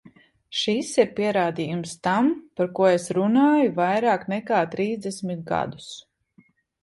[0.59, 2.29] Šis ir pierādījums tam,
[2.61, 5.93] par ko es runāju vairāk nekā trīsdesmit gadus.